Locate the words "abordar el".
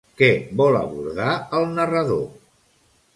0.79-1.67